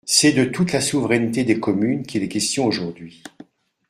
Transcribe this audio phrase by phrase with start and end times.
[0.03, 3.21] C’est de toute la souveraineté des communes qu’il est question aujourd’hui.